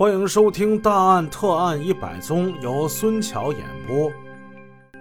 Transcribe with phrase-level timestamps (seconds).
[0.00, 4.10] 欢迎收听《大案特案一百宗》，由孙桥演播。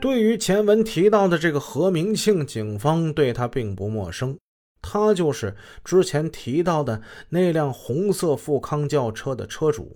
[0.01, 4.37] 对于前文提到的这个何明庆，警方对他并不陌生，
[4.81, 9.95] 他就是之前提到的那辆红色富康轿车的车主，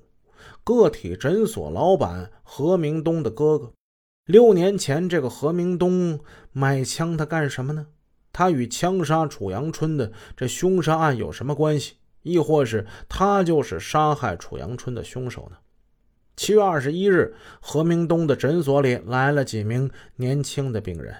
[0.64, 3.74] 个体诊所老板何明东的哥哥。
[4.26, 6.18] 六年前，这个何明东
[6.54, 7.88] 买枪，他干什么呢？
[8.32, 11.96] 他与枪杀楚阳春的这凶杀案有什么关系？
[12.24, 15.58] 亦或是他就是杀害楚阳春的凶手呢？
[16.36, 21.16] 七月二十一日，何明东的诊所里来了几名年轻的病人，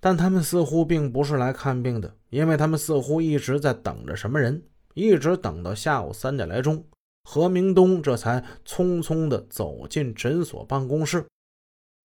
[0.00, 6.84] 但他们似乎并不是来看病的，因为他们似乎一直在等着什么人，一直等到下午三点来钟，
[7.22, 11.24] 何明东这才匆匆地走进诊所办公室。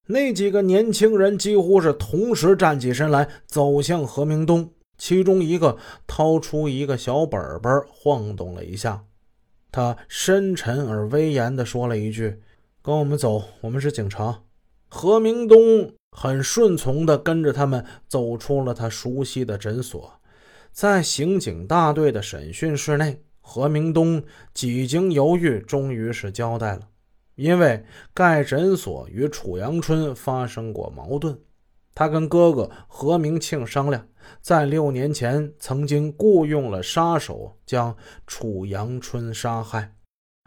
[0.08, 4.72] 那几个年轻人几乎是同时站起身来，走向何明东。
[5.00, 9.06] 其中一个掏出一个小本本，晃动了一下。
[9.72, 12.42] 他深沉而威严地说了一句
[12.84, 14.44] ：“跟我们走，我们是警察。”
[14.90, 20.20] 何明东很顺从地跟着他们走出了他熟悉的诊所。
[20.72, 24.24] 在刑警大队的审讯室内，何明东
[24.54, 26.88] 几经犹豫，终于是交代了：
[27.36, 31.40] 因为该诊所与楚阳春发生过矛盾。
[32.00, 34.08] 他跟哥哥何明庆商量，
[34.40, 37.94] 在六年前曾经雇佣了杀手将
[38.26, 39.94] 楚阳春杀害。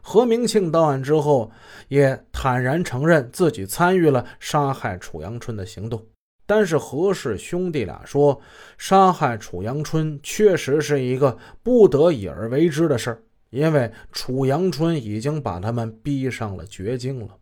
[0.03, 1.53] 何明庆到案之后，
[1.89, 6.03] 也坦然承认自己参与了杀害楚阳春的行动。
[6.47, 8.41] 但是何氏兄弟俩说，
[8.78, 17.36] 杀害楚阳春确实是一个不得已而为之的事儿，因为楚阳春已经把他们逼上了绝境了。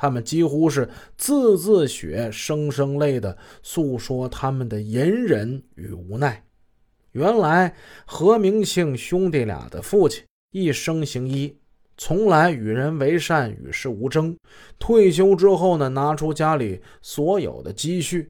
[0.00, 6.42] 他们几乎是字字血、声声泪的诉说他们的隐忍与无奈。
[7.12, 7.74] 原来
[8.06, 11.54] 何明庆兄弟俩的父亲一生行医，
[11.98, 14.34] 从来与人为善，与世无争。
[14.78, 18.26] 退休之后呢，拿出家里所有的积蓄，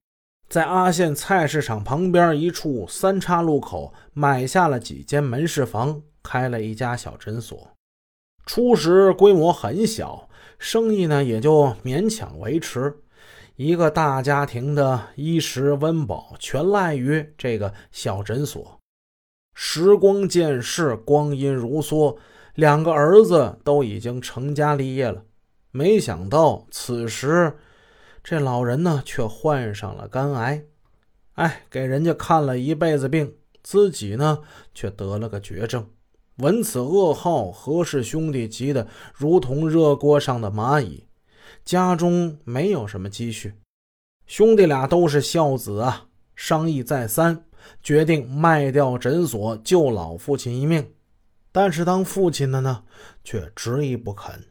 [0.48, 7.70] 在阿县菜市场旁边一处三岔路口买下了几间门市房，开了一家小诊所。
[8.46, 10.28] 初时规模很小。
[10.58, 12.94] 生意呢也就勉强维持，
[13.56, 18.78] 一个大家庭的衣食温饱全赖于这个小诊所。
[19.54, 22.18] 时光渐逝，光阴如梭，
[22.54, 25.24] 两个儿子都已经成家立业了。
[25.70, 27.56] 没想到此时，
[28.22, 30.64] 这老人呢却患上了肝癌。
[31.34, 34.40] 哎，给人家看了一辈子病，自己呢
[34.74, 35.88] 却得了个绝症。
[36.40, 41.04] 闻此噩耗，何氏兄弟急得如同热锅上的蚂蚁。
[41.66, 43.52] 家中没有什么积蓄，
[44.26, 47.44] 兄弟俩都是孝子啊，商议再三，
[47.82, 50.90] 决定卖掉诊所救老父亲一命。
[51.52, 52.84] 但是当父亲的呢，
[53.22, 54.46] 却执意不肯，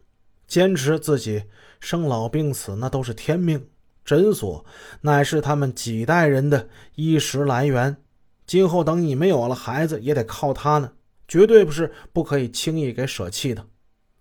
[0.47, 1.44] 坚持自己
[1.79, 3.67] 生老病死那都是天命，
[4.06, 4.63] 诊所
[5.01, 7.97] 乃是他们几代人的衣食来源，
[8.45, 10.91] 今后等你们有了孩子，也得靠他呢。
[11.29, 13.66] 绝对不是不可以轻易给舍弃的。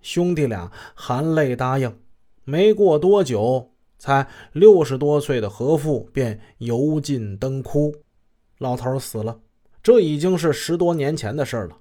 [0.00, 1.98] 兄弟俩含泪答应。
[2.44, 7.94] 没过多久，才六十多岁的何父便油尽灯枯，
[8.58, 9.40] 老头死了。
[9.82, 11.78] 这已经是十多年前的事了。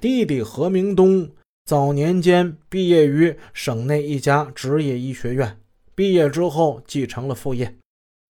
[0.00, 1.30] 弟弟何明东
[1.64, 5.60] 早年间毕业于省内一家职业医学院，
[5.94, 7.76] 毕业之后继承了父业。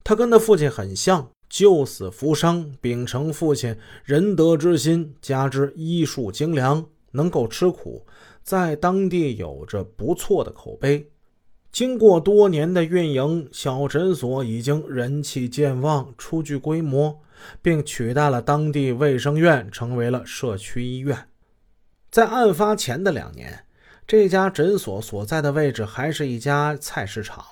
[0.03, 1.31] 他跟他父亲很像。
[1.49, 8.05] 救死扶伤，秉承父亲仁德之心，加之医术精良，能够吃苦，
[8.43, 11.11] 在当地有着不错的口碑。
[11.71, 17.21] 经过多年的运营，小诊所已经人气渐旺，初具规模，
[17.61, 21.29] 并取代了当地卫生院，成为了社区医院。
[22.11, 23.65] 在案发前的两年，
[24.07, 27.45] 这家诊所所在的位置还是一家菜市场。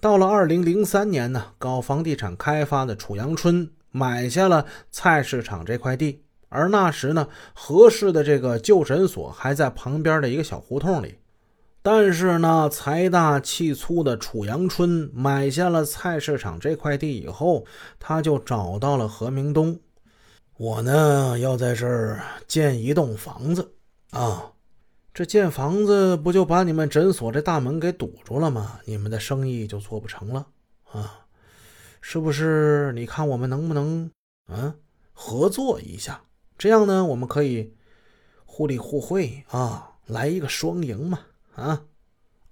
[0.00, 11.16] 到了二零零三年呢，搞房地产开发的楚阳春买下了菜市场这块地，而那时呢，何氏的这个旧诊所还在旁边的一个小胡同里。
[11.82, 17.64] 但是呢，财大气粗的楚阳春买下了菜市场这块地以后，
[17.98, 19.80] 他就找到了何明东，
[20.58, 23.72] 我呢要在这儿建一栋房子
[24.10, 24.52] 啊。
[25.14, 28.78] 这建房子不就把你们诊所这大门给堵住了吗？
[28.84, 30.46] 你们的生意就做不成了
[30.92, 31.26] 啊！
[32.00, 32.92] 是不是？
[32.92, 34.08] 你看我们能不能
[34.48, 34.72] 嗯
[35.12, 36.22] 合作一下？
[36.56, 37.74] 这样呢，我们可以
[38.44, 41.18] 互利互惠啊，来一个双赢嘛
[41.56, 41.82] 啊！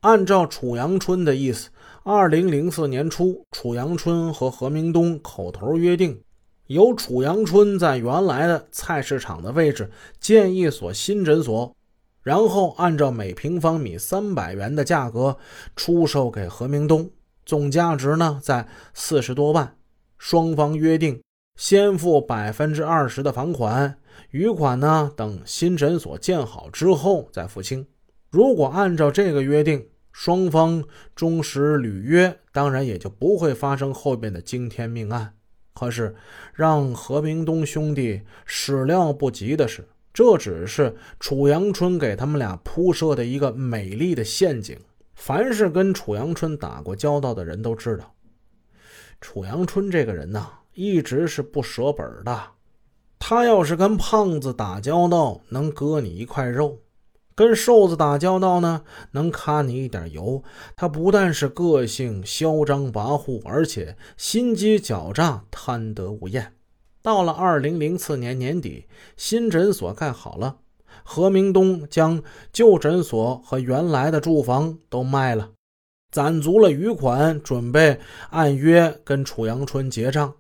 [0.01, 1.71] 按照楚阳春的意思，
[2.03, 6.21] 二零零四年初，楚阳春和何明东口头约定，
[6.67, 9.89] 由楚阳春在原来的菜市场的位置
[10.19, 11.73] 建一所新诊所。
[12.27, 15.37] 然后按照每平方米三百元的价格
[15.77, 17.09] 出售给何明东，
[17.45, 19.77] 总价值呢在四十多万。
[20.19, 21.23] 双方约定
[21.55, 23.99] 先付百分之二十的房款，
[24.33, 27.87] 余款呢等新诊所建好之后再付清。
[28.29, 30.83] 如果按照这个约定，双方
[31.15, 35.35] 忠实履约，当然也就不会发生后边的惊天命案。
[35.75, 36.17] 可是，
[36.53, 39.87] 让何明东兄弟始料不及的是，
[40.17, 44.75] 这只是楚阳春给他们俩铺设的一个美丽的陷阱。
[45.15, 48.15] 凡是跟楚阳春打过交道的人都知道，
[49.21, 52.43] 楚阳春这个人呐，一直是不舍本的。
[53.19, 56.79] 他要是跟胖子打交道，能割你一块肉。
[57.35, 60.43] 跟瘦子打交道呢，能揩你一点油。
[60.77, 66.55] 他不但是个性嚣张跋扈，而且心机狡诈、贪得无厌。
[67.07, 68.87] 到了二零零四年年底，
[69.17, 70.57] 新诊所盖好了，
[71.05, 72.21] 何明东将
[72.53, 75.53] 旧诊所和原来的住房都卖了，
[76.11, 78.01] 攒足了余款，准备
[78.31, 80.35] 按约跟楚阳春结账。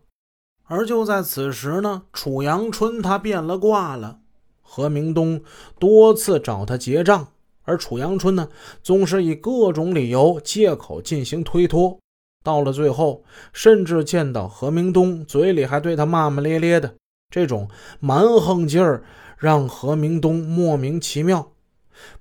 [0.64, 4.18] 而就在此时呢，楚阳春他变了卦了。
[4.60, 5.40] 何明东
[5.78, 7.28] 多次找他结账，
[7.62, 8.48] 而楚阳春呢，
[8.82, 12.00] 总是以各种理由借口进行推脱。
[12.46, 16.94] 到了最后，甚至见到何明东，嘴里还对他骂骂咧咧的，
[17.28, 19.02] 这种蛮横劲儿
[19.37, 21.50] 让何明东莫名其妙。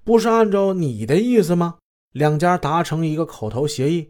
[0.03, 1.75] 不是按照你的意思吗？
[2.11, 4.09] 两家达成一个口头协议，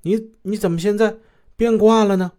[0.00, 1.16] 你你怎么现在
[1.56, 2.32] 变卦了呢？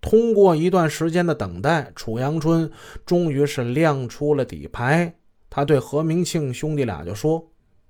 [0.00, 2.68] 通过一段时间的等待，楚阳春
[3.04, 5.14] 终于是亮出了底牌。
[5.48, 7.48] 他对何明庆兄弟俩就说：“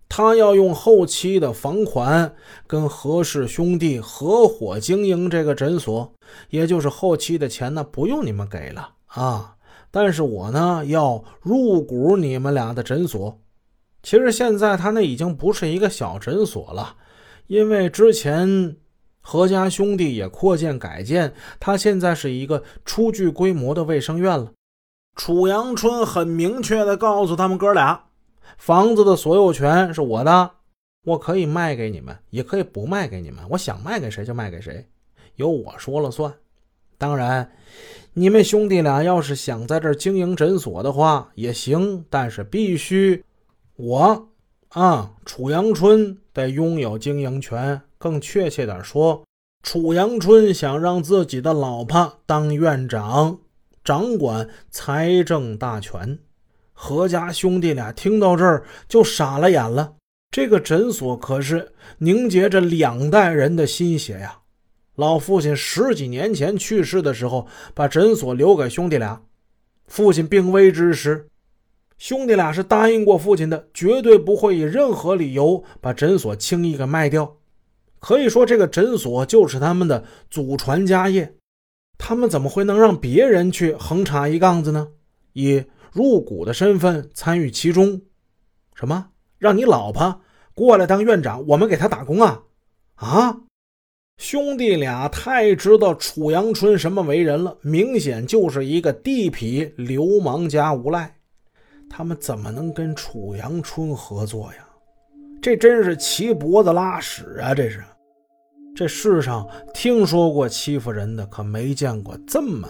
[0.09, 2.35] 他要用后期的房款
[2.67, 6.13] 跟何氏兄弟合伙经营这个诊所，
[6.51, 9.57] 也就是后期的钱呢，不用你们给了啊。
[9.91, 13.41] 但是我呢，要入股你们俩的诊所。
[14.03, 16.97] 其实现在他那已经不是一个小诊所了，
[17.47, 18.77] 因为之前……”
[19.29, 24.53] 何家兄弟也扩建改建，他现在是一个初具规模的卫生院了。
[25.17, 28.05] 楚阳春很明确地告诉他们哥俩，
[28.59, 30.51] 房子的所有权是我的，
[31.05, 34.87] 我可以卖给你们，也可以不卖给你们，我想卖给谁就卖给谁，
[35.37, 36.33] 由我说了算。
[36.99, 37.53] 当然，
[38.15, 43.23] 你们兄弟俩要是想在这儿经营诊所的话也行，但是必须
[43.77, 44.29] 我
[44.71, 47.81] 啊，楚阳春得拥有经营权。
[47.99, 49.23] 更确切点说，
[49.63, 53.39] 楚阳春想让自己的老婆当院长，
[53.83, 56.19] 掌管财政大权。
[56.79, 59.95] 何家兄弟俩听到这儿就傻了眼了。
[60.31, 64.41] 这个诊所可是凝结着两代人的心血呀！
[64.95, 69.23] 老父亲十几年前去世的时候，把诊所留给兄弟俩。
[69.87, 71.29] 父亲病危之时，
[71.97, 77.37] 兄弟俩是答应过父亲的，绝对不会以任何理由把诊所轻易给卖掉。
[77.99, 81.35] 可以说，这个诊所就是他们的祖传家业，
[81.97, 84.89] 他们怎么会能让别人去横插一杠子呢？
[85.33, 85.65] 以
[85.97, 88.03] 入股的身份参与其中，
[88.75, 89.09] 什么
[89.39, 90.21] 让你老婆
[90.55, 92.43] 过来当院长，我们给他打工啊？
[92.97, 93.39] 啊！
[94.19, 101.17] 兄弟俩太知道楚阳春什么为人了，明显就是一个地痞流氓加无赖，
[101.89, 104.69] 他们怎么能跟楚阳春合作呀？
[105.41, 107.55] 这真是骑脖子拉屎啊！
[107.55, 107.83] 这是，
[108.75, 112.69] 这世上听说过欺负人的，可没见过这么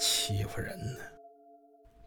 [0.00, 1.13] 欺负人的。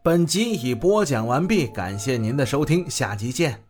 [0.07, 3.66] 本集已播讲完毕，感谢您的收听，下集见。